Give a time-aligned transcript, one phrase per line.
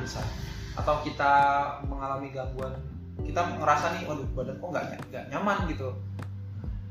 [0.00, 0.20] bisa.
[0.74, 1.32] Atau kita
[1.84, 2.74] mengalami gangguan
[3.24, 5.88] kita ngerasa nih waduh badan kok nggak nggak nyaman gitu.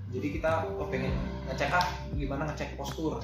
[0.09, 1.13] Jadi kita oh, pengen
[1.45, 1.85] ngecek ah
[2.17, 3.21] gimana ngecek postur.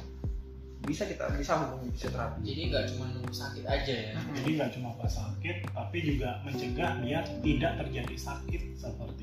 [0.85, 2.45] Bisa kita bisa hubungi fisioterapi.
[2.45, 4.13] Jadi nggak cuma nunggu sakit aja ya.
[4.37, 9.14] Jadi nggak cuma pas sakit, tapi juga mencegah biar tidak terjadi sakit seperti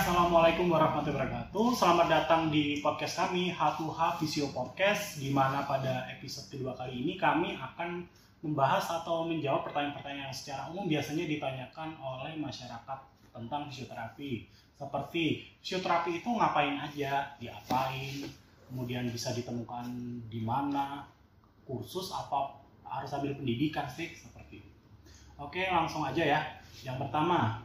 [0.00, 1.66] assalamualaikum warahmatullahi wabarakatuh.
[1.76, 7.20] Selamat datang di podcast kami H2H Visio Podcast, di mana pada episode kedua kali ini
[7.20, 8.08] kami akan
[8.40, 14.48] membahas atau menjawab pertanyaan-pertanyaan secara umum biasanya ditanyakan oleh masyarakat tentang fisioterapi.
[14.72, 18.24] Seperti fisioterapi itu ngapain aja, diapain,
[18.72, 19.84] kemudian bisa ditemukan
[20.32, 21.04] di mana,
[21.68, 22.56] kursus apa
[22.88, 24.70] harus ambil pendidikan sih seperti itu.
[25.36, 26.40] Oke, langsung aja ya.
[26.88, 27.60] Yang pertama,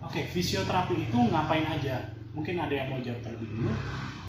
[0.00, 2.08] Oke, fisioterapi itu ngapain aja?
[2.32, 3.70] Mungkin ada yang mau jawab terlebih dulu.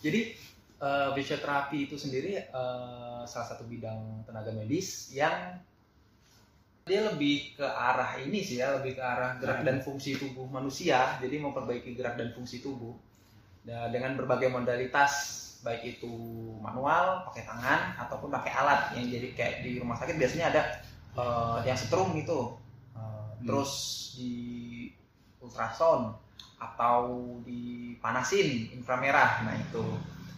[0.02, 0.34] jadi
[0.82, 5.62] eh, fisioterapi itu sendiri eh, salah satu bidang tenaga medis yang
[6.82, 11.22] dia lebih ke arah ini sih ya lebih ke arah gerak dan fungsi tubuh manusia
[11.22, 12.98] jadi memperbaiki gerak dan fungsi tubuh
[13.62, 16.10] Nah, dengan berbagai modalitas baik itu
[16.58, 20.62] manual pakai tangan ataupun pakai alat yang jadi kayak di rumah sakit biasanya ada
[21.14, 22.58] eh, yang setrum gitu
[22.92, 23.72] Eh, terus
[24.20, 24.34] di
[25.52, 26.16] ultrasound
[26.58, 27.02] atau
[27.44, 29.84] dipanasin inframerah nah itu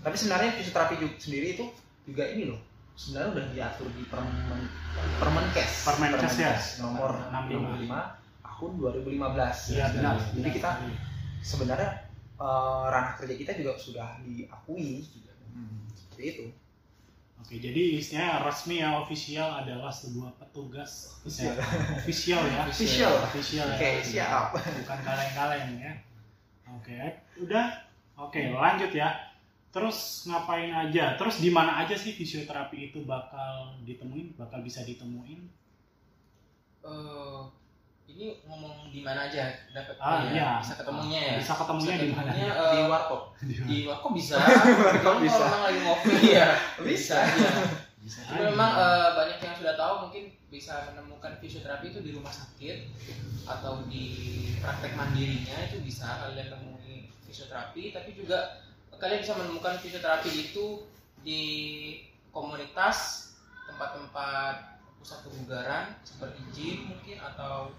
[0.01, 1.65] tapi sebenarnya fisioterapi ju- sendiri itu
[2.03, 2.59] juga ini loh
[2.93, 4.61] sebenarnya udah diatur di permen
[5.17, 6.53] permenkes Permenkes ya?
[6.79, 7.89] nomor 65.
[7.89, 10.15] 65 tahun 2015 Iya benar.
[10.31, 10.93] jadi kita sekali.
[11.41, 11.91] sebenarnya
[12.35, 15.05] eh, ranah kerja kita juga sudah diakui
[15.53, 16.45] Hmm, seperti itu
[17.43, 21.59] Oke, jadi isinya resmi ya official adalah sebuah petugas Official.
[21.99, 22.61] official ya.
[22.71, 23.13] Official.
[23.27, 23.75] Official ya.
[23.75, 25.93] oke siap Bukan kaleng-kaleng ya.
[26.71, 26.95] Oke,
[27.43, 27.67] udah.
[28.15, 29.11] Oke, lanjut ya.
[29.75, 31.19] Terus ngapain aja?
[31.19, 34.39] Terus di mana aja sih fisioterapi itu bakal ditemuin?
[34.39, 35.43] Bakal bisa ditemuin?
[36.87, 37.41] Eh,
[38.05, 40.29] ini ngomong di mana aja dapat Ah, ya?
[40.29, 40.49] iya.
[40.59, 41.33] bisa ketemunya ya.
[41.39, 42.29] Bisa ketemunya di mana?
[42.29, 44.37] ketemunya, di warkop di warkop bisa.
[44.85, 45.43] Warkop Kalau bisa.
[45.43, 46.47] memang lagi ngopi ya
[46.79, 47.49] bisa aja.
[47.99, 48.49] Bisa Tapi aja.
[48.51, 52.77] memang eh, banyak yang sudah tahu mungkin bisa menemukan fisioterapi itu di rumah sakit
[53.43, 54.05] atau di
[54.61, 58.61] praktek mandirinya itu bisa kalian temui fisioterapi tapi juga
[58.93, 60.85] kalian bisa menemukan fisioterapi itu
[61.25, 61.41] di
[62.29, 63.31] komunitas
[63.65, 64.55] tempat-tempat
[64.99, 67.71] pusat kebugaran seperti gym mungkin atau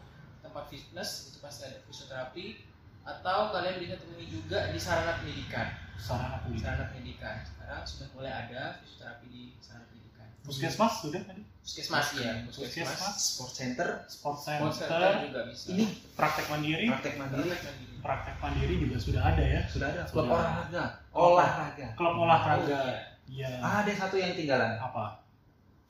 [0.54, 2.62] tempat fitness itu pasti ada fisioterapi
[3.02, 5.66] atau kalian bisa temui juga di sarana pendidikan
[5.98, 6.62] sarana di pendidikan.
[6.70, 11.42] sarana pendidikan sekarang sudah mulai ada fisioterapi di sarana pendidikan Puskesmas sudah tadi?
[11.58, 13.02] puskesmas ya Puskesmas.
[13.18, 15.84] sport center Sport Sport center, center juga bisa ini
[16.14, 17.96] praktek mandiri, praktek mandiri Praktek mandiri.
[17.98, 19.60] praktek mandiri juga sudah ada ya.
[19.66, 20.38] sudah ada klub Sudah.
[20.38, 22.78] olahraga olahraga Klub olahraga.
[23.26, 23.48] iya.
[23.50, 23.58] Iya.
[23.58, 25.18] ah, ada satu yang ketinggalan Apa?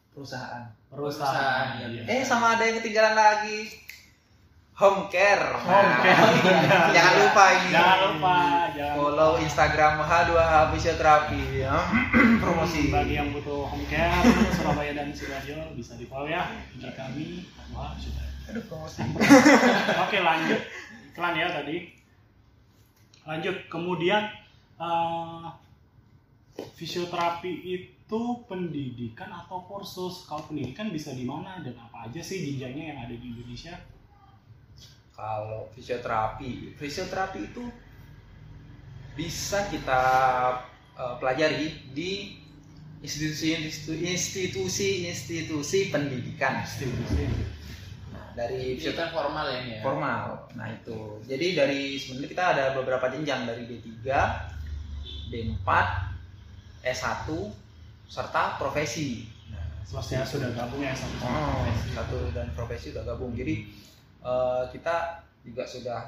[0.09, 1.91] perusahaan Perusahaan, Perusahaan.
[1.93, 2.01] iya.
[2.01, 2.03] iya.
[2.09, 3.59] eh sama ada yang ketinggalan lagi
[4.75, 5.55] home care.
[5.55, 6.91] Home Nah, care.
[6.97, 7.71] jangan lupa ini.
[7.71, 8.37] Jangan lupa,
[8.75, 11.77] jangan follow Instagram H2H Fisioterapi ya.
[12.43, 12.91] promosi.
[12.91, 14.19] Bagi yang butuh home care
[14.59, 16.51] Surabaya dan Sidoarjo bisa di follow ya.
[16.75, 19.01] IG kami wah sudah aduh promosi.
[20.05, 20.61] Oke lanjut.
[21.15, 21.77] Iklan ya tadi.
[23.25, 23.57] Lanjut.
[23.71, 24.27] Kemudian
[24.83, 25.47] eh,
[26.75, 28.21] fisioterapi itu
[28.51, 30.27] pendidikan atau kursus?
[30.27, 33.79] Kalau pendidikan bisa di mana dan apa aja sih jenjangnya yang ada di Indonesia
[35.15, 37.65] kalau fisioterapi fisioterapi itu
[39.15, 40.03] bisa kita
[40.95, 42.13] eh, pelajari di
[44.11, 46.65] institusi institusi pendidikan
[48.11, 50.49] Nah, dari Pendidikan formal ya ya formal.
[50.57, 51.21] Nah itu.
[51.29, 54.09] Jadi dari sebenarnya kita ada beberapa jenjang dari D3,
[55.31, 55.69] D4,
[56.83, 57.29] S1
[58.09, 59.29] serta profesi.
[59.53, 61.89] Nah, Selesai sudah gabung ya satu Oh, profesi.
[61.93, 63.37] satu dan profesi udah gabung.
[63.37, 63.55] Jadi
[64.25, 66.01] eh, kita juga sudah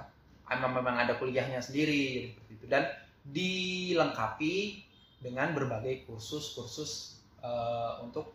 [0.48, 2.84] emang memang ada kuliahnya sendiri seperti itu dan
[3.26, 4.86] dilengkapi
[5.20, 8.32] dengan berbagai kursus-kursus eh, untuk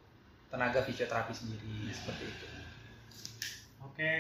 [0.52, 2.48] tenaga fisioterapi sendiri seperti itu.
[3.88, 4.14] Oke.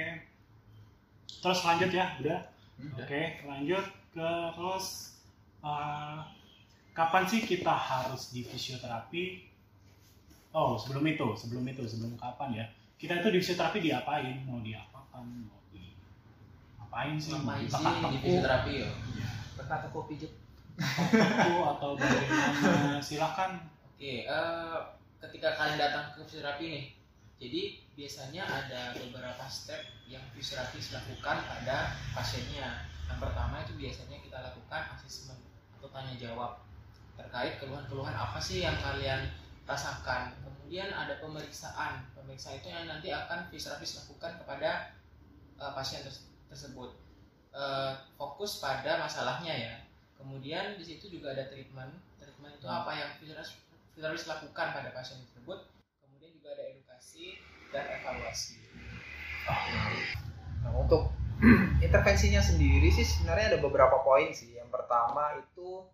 [1.41, 2.39] Terus lanjut ya, udah.
[2.79, 3.85] Hmm, Oke, lanjut
[4.15, 4.85] ke terus
[5.61, 6.19] eh,
[6.95, 9.51] kapan sih kita harus di fisioterapi?
[10.51, 12.65] Oh, sebelum itu, sebelum itu, sebelum kapan ya?
[12.95, 14.43] Kita itu di fisioterapi diapain?
[14.47, 15.00] Mau diapakan?
[15.11, 15.95] Mau di
[16.79, 17.35] apain sih?
[17.35, 18.11] Ngapain sih ditekak-tekuk?
[18.11, 18.89] di fisioterapi ya
[19.61, 20.33] Kata kopi jet.
[20.81, 22.97] tekuk atau bagaimana?
[23.03, 23.51] Silakan.
[23.91, 24.77] oke eh,
[25.21, 26.85] ketika kalian datang ke fisioterapi nih
[27.37, 27.61] jadi
[27.93, 34.81] biasanya ada beberapa step yang fisioterapis lakukan pada pasiennya yang pertama itu biasanya kita lakukan
[34.97, 35.37] asesmen
[35.77, 36.61] atau tanya jawab
[37.19, 39.29] terkait keluhan-keluhan apa sih yang kalian
[39.67, 40.33] rasakan.
[40.41, 42.07] Kemudian ada pemeriksaan.
[42.17, 44.95] Pemeriksaan itu yang nanti akan fisioterapis lakukan kepada
[45.61, 46.91] uh, pasien tersebut tersebut.
[47.55, 49.73] Uh, fokus pada masalahnya ya.
[50.19, 51.95] Kemudian di situ juga ada treatment.
[52.19, 55.71] Treatment itu apa yang fisioterapis lakukan pada pasien tersebut.
[56.03, 57.39] Kemudian juga ada edukasi
[57.71, 58.59] dan evaluasi.
[60.61, 61.09] Nah untuk
[61.85, 64.53] intervensinya sendiri sih sebenarnya ada beberapa poin sih.
[64.53, 65.87] Yang pertama itu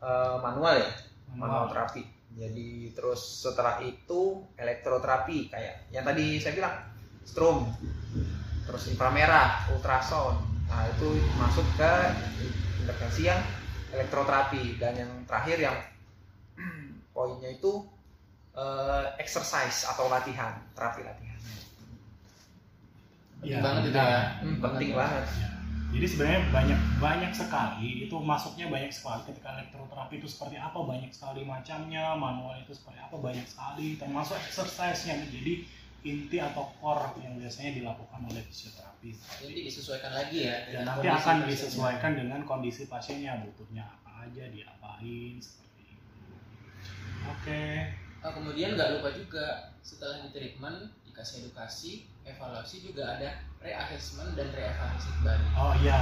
[0.00, 0.90] uh, manual ya
[1.34, 1.68] manual.
[1.68, 2.02] terapi.
[2.30, 6.74] Jadi terus setelah itu elektroterapi kayak yang tadi saya bilang
[7.26, 7.66] strom
[8.70, 10.38] terus inframerah, ultrasound.
[10.70, 11.92] Nah, itu masuk ke
[12.86, 13.42] intervensi yang
[13.90, 15.76] elektroterapi dan yang terakhir yang
[17.14, 17.82] poinnya itu
[18.54, 21.38] uh, exercise atau latihan, terapi latihan.
[23.42, 24.22] Ya, banget itu ya.
[24.38, 25.26] Hmm, penting banget.
[25.34, 25.50] Ya.
[25.90, 31.10] Jadi sebenarnya banyak banyak sekali itu masuknya banyak sekali ketika elektroterapi itu seperti apa banyak
[31.10, 35.66] sekali macamnya manual itu seperti apa banyak sekali termasuk exercise-nya jadi
[36.00, 39.10] inti atau core yang biasanya dilakukan oleh fisioterapi.
[39.16, 40.56] Jadi disesuaikan lagi ya.
[40.72, 46.06] Dan nanti akan disesuaikan dengan kondisi pasiennya butuhnya apa aja, diapain seperti itu.
[47.28, 47.44] Oke.
[47.44, 48.09] Okay.
[48.20, 49.44] Nah, kemudian nggak lupa juga
[49.80, 55.44] setelah di treatment dikasih edukasi, evaluasi juga ada re-assessment dan re-evaluasi kembali.
[55.56, 55.98] Oh iya.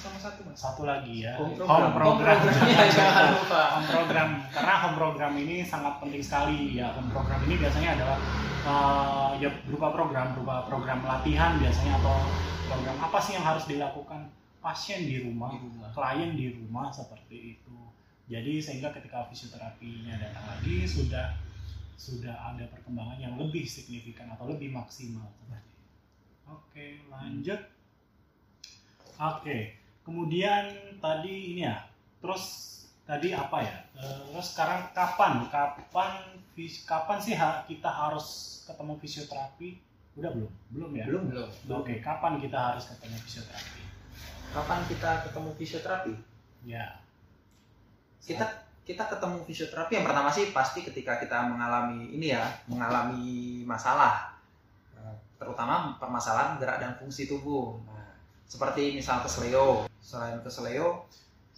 [0.00, 0.56] Sama satu mas.
[0.56, 1.36] Satu lagi ya.
[1.36, 1.92] Home program.
[1.92, 2.36] Home program.
[2.40, 2.72] Home program.
[2.72, 3.62] ya, jangan lupa.
[3.76, 4.28] Home program.
[4.48, 6.88] Karena home program ini sangat penting sekali ya.
[6.96, 8.18] Home program ini biasanya adalah
[8.64, 12.16] uh, ya berupa program, berupa program latihan biasanya atau
[12.68, 14.28] program apa sih yang harus dilakukan
[14.64, 15.88] pasien di rumah, di rumah.
[15.92, 17.76] klien di rumah seperti itu.
[18.28, 21.32] Jadi sehingga ketika fisioterapinya datang lagi sudah
[21.98, 25.84] sudah ada perkembangan yang lebih signifikan atau lebih maksimal seperti itu.
[26.46, 27.60] Oke, lanjut.
[29.18, 29.74] Oke,
[30.06, 31.90] kemudian tadi ini ya,
[32.22, 32.44] terus
[33.02, 33.76] tadi apa ya?
[34.30, 35.50] Terus sekarang kapan?
[35.50, 36.38] Kapan
[36.86, 37.34] kapan sih
[37.66, 39.82] kita harus ketemu fisioterapi?
[40.14, 40.52] Udah belum?
[40.70, 41.04] Belum ya?
[41.10, 41.50] Belum, belum.
[41.82, 43.82] Oke, kapan kita harus ketemu fisioterapi?
[44.54, 46.14] Kapan kita ketemu fisioterapi?
[46.62, 47.02] Ya.
[48.22, 54.32] Kita kita ketemu fisioterapi yang pertama sih pasti ketika kita mengalami ini ya mengalami masalah.
[54.96, 57.76] Eh, terutama permasalahan gerak dan fungsi tubuh.
[57.84, 58.16] Nah,
[58.48, 59.84] seperti misal kesleo.
[60.00, 61.04] Selain kesleo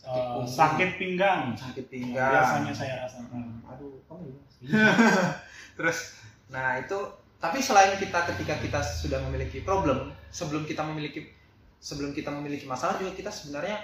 [0.00, 1.54] sakit, uh, sakit pinggang.
[1.54, 2.32] Sakit pinggang.
[2.34, 3.30] biasanya saya rasakan.
[3.30, 4.32] Hmm, aduh kamu
[5.80, 6.20] terus
[6.52, 6.98] nah itu
[7.40, 11.32] tapi selain kita ketika kita sudah memiliki problem sebelum kita memiliki
[11.80, 13.80] sebelum kita memiliki masalah juga kita sebenarnya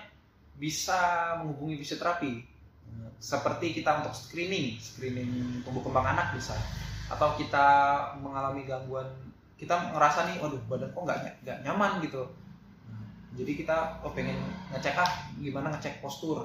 [0.61, 2.56] bisa menghubungi fisioterapi
[3.17, 6.57] seperti kita untuk screening screening tumbuh kembang anak bisa.
[7.07, 7.67] Atau kita
[8.21, 9.07] mengalami gangguan
[9.57, 12.23] kita ngerasa nih waduh badan kok nggak nggak nyaman gitu.
[13.37, 14.37] Jadi kita oh pengen
[14.73, 15.11] ngecek ah
[15.41, 16.45] gimana ngecek postur.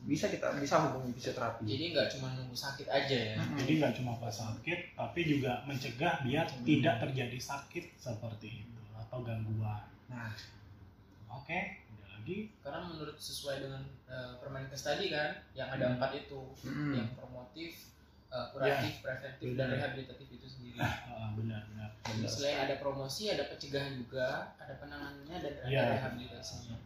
[0.00, 1.66] Bisa kita bisa hubungi fisioterapi.
[1.66, 3.36] Jadi nggak cuma nunggu sakit aja ya?
[3.36, 3.58] Hmm.
[3.60, 6.64] jadi nggak cuma pas sakit tapi juga mencegah biar hmm.
[6.64, 9.84] tidak terjadi sakit seperti itu atau gangguan.
[10.08, 10.32] Nah.
[11.30, 11.46] Oke?
[11.46, 11.62] okay
[12.20, 13.82] lagi karena menurut sesuai dengan
[14.12, 15.94] uh, Permenkes tadi kan yang ada hmm.
[15.96, 16.92] empat itu hmm.
[16.92, 17.88] yang promotif
[18.28, 19.02] uh, kuratif ya.
[19.08, 19.56] preventif benar.
[19.56, 22.28] dan rehabilitatif itu sendiri uh, benar benar, benar.
[22.28, 25.82] selain ada promosi ada pencegahan juga ada penanganannya dan ada ya.
[25.96, 26.76] rehabilitasinya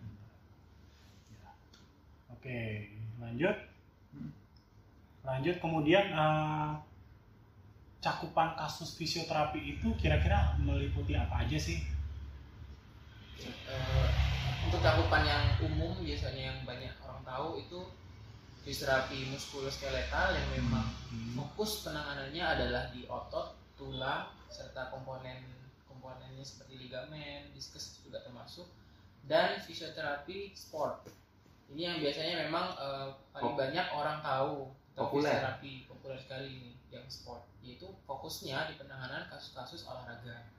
[1.35, 1.51] ya.
[2.31, 2.61] oke
[3.19, 3.57] lanjut
[4.15, 4.31] hmm.
[5.27, 6.79] lanjut kemudian uh,
[7.99, 11.81] cakupan kasus fisioterapi itu kira-kira meliputi apa aja sih?
[14.75, 17.79] Untuk cakupan yang umum biasanya yang banyak orang tahu itu
[18.67, 21.39] fisioterapi muskuloskeletal yang memang hmm.
[21.39, 25.47] fokus penanganannya adalah di otot, tulang serta komponen
[25.87, 28.67] komponennya seperti ligamen, diskus juga termasuk
[29.31, 31.07] dan fisioterapi sport.
[31.71, 37.07] Ini yang biasanya memang uh, paling banyak orang tahu tentang fisioterapi populer sekali ini yang
[37.07, 40.51] sport yaitu fokusnya di penanganan kasus-kasus olahraga.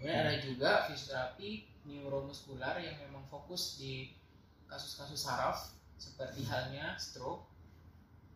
[0.00, 4.16] Kemudian ada juga fisioterapi neuromuskular yang memang fokus di
[4.64, 7.44] kasus-kasus saraf seperti halnya stroke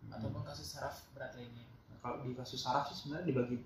[0.04, 0.12] hmm.
[0.12, 1.64] ataupun kasus saraf berat lainnya.
[1.88, 3.56] Nah, kalau di kasus saraf sih sebenarnya dibagi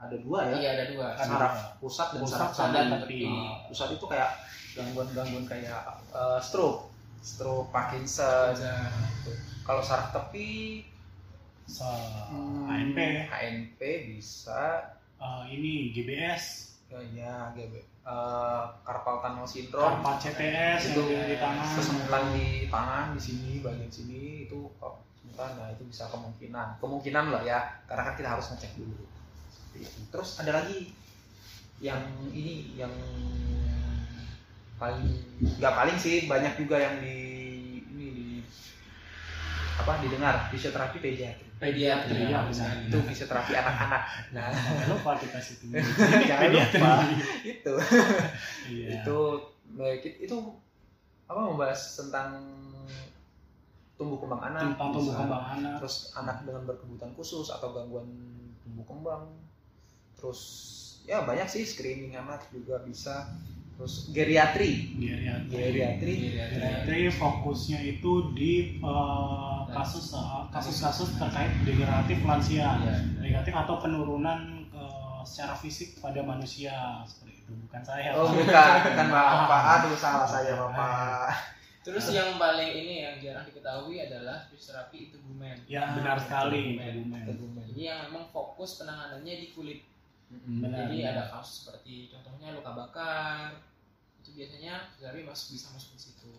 [0.00, 0.54] ada dua ya.
[0.56, 1.06] Iya ada dua.
[1.20, 3.20] Saraf pusat dan pusat saraf sadar tepi.
[3.68, 4.30] Pusat itu kayak
[4.72, 5.82] gangguan-gangguan kayak
[6.16, 6.88] uh, stroke,
[7.20, 8.56] stroke Parkinson.
[9.68, 10.88] Kalau saraf tepi
[11.68, 13.80] so, hmm, HNP, HNP
[14.16, 14.96] bisa.
[15.20, 16.71] Uh, ini GBS.
[16.92, 20.02] Oh, ya, GB uh, carpal tunnel syndrome.
[20.02, 21.66] Carpal CTS itu di tangan.
[21.72, 25.50] kesemutan di tangan di sini bagian sini itu oh, kesemutan.
[25.56, 26.82] Nah itu bisa kemungkinan.
[26.82, 27.58] Kemungkinan lah ya
[27.88, 29.08] karena kan kita harus ngecek dulu.
[30.12, 30.92] Terus ada lagi
[31.80, 32.92] yang ini yang
[34.76, 35.08] paling
[35.40, 37.18] nggak paling sih banyak juga yang di
[37.88, 38.26] ini di
[39.80, 40.52] apa didengar.
[40.52, 42.26] Fisioterapi pediatri Pediatri.
[42.26, 42.90] Iya, sekali.
[42.90, 44.02] itu fisioterapi anak-anak
[44.34, 45.70] nah Jangan lupa kita situ.
[46.30, 46.90] jangan lupa
[47.46, 47.74] itu
[48.66, 48.88] Iya.
[48.98, 49.18] itu
[49.72, 50.36] baik itu
[51.24, 52.42] apa membahas tentang
[53.94, 55.74] tumbuh kembang anak tentang tumbuh kembang anak.
[55.78, 58.10] terus anak dengan berkebutuhan khusus atau gangguan
[58.60, 59.30] tumbuh kembang
[60.18, 60.40] terus
[61.02, 63.30] ya banyak sih screening anak juga bisa
[63.82, 65.50] terus geriatri Geriatri.
[65.50, 72.94] geriatri Geriatri fokusnya itu di eh, kasus eh, kasus-kasus terkait degeneratif lansia, Iya.
[73.18, 77.52] degeneratif atau penurunan eh, secara fisik pada manusia seperti itu.
[77.66, 78.14] Bukan saya.
[78.14, 78.38] oh Pak.
[78.38, 81.34] bukan bukan bapak aduh salah saya bapak
[81.82, 85.58] Terus yang paling ini yang jarang diketahui adalah fisioterapi itu bumen.
[85.66, 86.78] Ya benar sekali.
[86.78, 89.82] Ini yang memang fokus penanganannya di kulit.
[90.30, 90.86] Benar.
[90.86, 93.71] Jadi ada kasus seperti contohnya luka bakar.
[94.22, 96.32] Itu biasanya fisioterapi masuk bisa masuk di situ.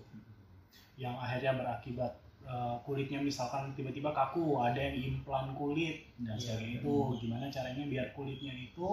[0.96, 2.13] Yang akhirnya berakibat
[2.48, 6.96] eh, kulitnya misalkan tiba-tiba kaku, ada yang implan kulit dan Iya, sebagainya itu.
[7.28, 8.88] Gimana caranya biar kulitnya itu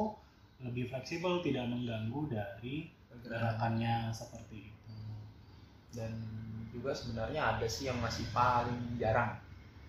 [0.61, 2.91] lebih fleksibel, tidak mengganggu dari
[3.25, 4.95] gerakannya seperti itu.
[5.91, 6.15] dan
[6.71, 9.35] juga sebenarnya ada sih yang masih paling jarang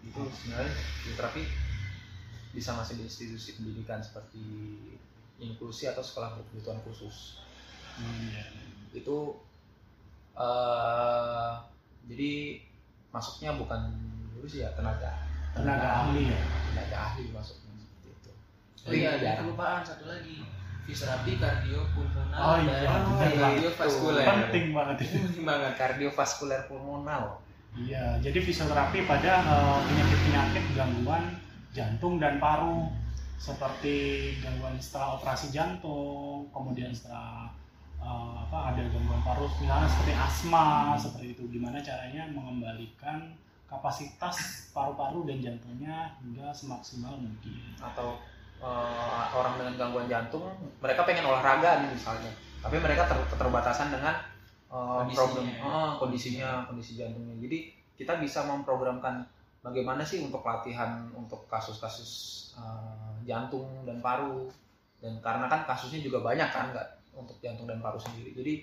[0.01, 1.46] itu sebenarnya fisioterapi
[2.51, 4.41] bisa masih di institusi pendidikan seperti
[5.38, 7.38] inklusi atau sekolah berkebutuhan khusus
[7.91, 8.41] Hmm, ya.
[8.93, 9.17] Itu
[10.33, 11.51] eh
[12.07, 12.31] jadi
[13.10, 13.81] masuknya bukan
[14.31, 15.12] guru sih ya tenaga
[15.51, 16.39] Tenaga ahli ya.
[16.71, 18.31] tenaga ahli masuknya seperti itu
[18.81, 20.41] Oh iya, ada kelupaan satu lagi.
[20.81, 23.29] Fisioterapi kardiopulmonar Oh iya, dan benar.
[23.53, 24.25] kardiovaskuler.
[24.25, 25.15] Penting banget itu.
[25.21, 25.71] Penting banget.
[25.77, 27.38] kardiovaskuler pulmonal
[27.71, 31.24] Iya, jadi fisioterapi pada eh, penyakit-penyakit gangguan
[31.71, 32.89] jantung dan paru
[33.38, 33.95] seperti
[34.39, 37.48] gangguan setelah operasi jantung, kemudian setelah
[39.31, 40.65] paru misalnya seperti asma
[41.00, 41.43] seperti itu.
[41.47, 43.31] Gimana caranya mengembalikan
[43.71, 47.55] kapasitas paru-paru dan jantungnya hingga semaksimal mungkin.
[47.79, 48.19] atau
[48.59, 50.43] eh, orang dengan gangguan jantung
[50.83, 52.31] mereka pengen olahraga nih misalnya.
[52.59, 54.19] Tapi mereka ter- keterbatasan dengan
[54.67, 55.15] eh, Kondisinya.
[55.15, 57.39] problem eh, kondisinya kondisi jantungnya.
[57.39, 57.57] Jadi
[57.95, 59.23] kita bisa memprogramkan
[59.63, 62.11] bagaimana sih untuk latihan untuk kasus-kasus
[62.59, 64.51] eh, jantung dan paru.
[65.00, 68.35] Dan karena kan kasusnya juga banyak kan nggak untuk jantung dan paru sendiri.
[68.35, 68.53] Jadi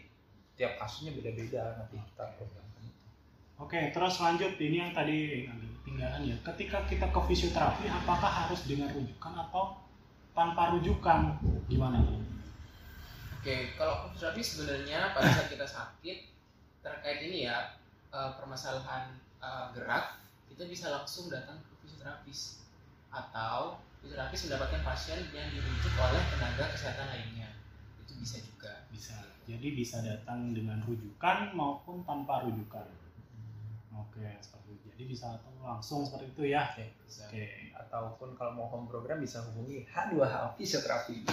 [0.59, 2.69] tiap kasusnya beda-beda nanti kita programkan
[3.59, 6.37] Oke, terus lanjut ini yang tadi agak ketinggalan ya.
[6.47, 9.83] Ketika kita ke fisioterapi, apakah harus dengan rujukan atau
[10.31, 11.35] tanpa rujukan?
[11.67, 11.99] Gimana?
[13.35, 16.19] Oke, kalau fisioterapi sebenarnya pada saat kita sakit
[16.87, 17.75] terkait ini ya
[18.15, 19.11] eh, permasalahan
[19.43, 22.63] eh, gerak, kita bisa langsung datang ke fisioterapis
[23.11, 27.58] atau fisioterapis mendapatkan pasien yang dirujuk oleh tenaga kesehatan lainnya.
[28.21, 28.73] Bisa juga.
[28.91, 29.15] Bisa.
[29.49, 32.85] Jadi bisa datang dengan rujukan maupun tanpa rujukan.
[33.97, 34.87] Oke, seperti itu.
[34.95, 35.27] Jadi bisa
[35.59, 36.69] langsung seperti itu ya.
[36.75, 37.25] Oke, Bisa.
[37.27, 37.73] Oke.
[37.89, 41.25] ataupun kalau mau home program bisa hubungi H2H Fisioterapi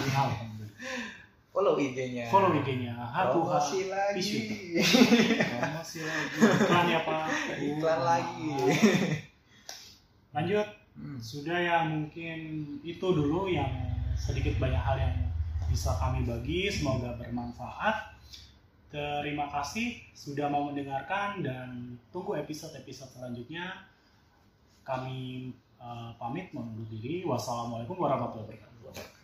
[1.52, 4.30] follow IG-nya Follow IG-nya H2H promosi lagi
[5.52, 6.36] Promosi lagi.
[6.40, 7.24] Iklan ya Pak.
[7.60, 8.48] iklan lagi
[10.36, 10.68] Lanjut.
[10.96, 11.20] Hmm.
[11.20, 12.40] Sudah ya mungkin
[12.80, 13.68] itu dulu yang
[14.16, 15.16] sedikit banyak hal yang
[15.76, 16.72] bisa kami bagi.
[16.72, 18.16] Semoga bermanfaat.
[18.88, 23.84] Terima kasih sudah mau mendengarkan dan tunggu episode-episode selanjutnya.
[24.88, 27.28] Kami eh, pamit mengundur diri.
[27.28, 29.15] Wassalamualaikum warahmatullahi wabarakatuh.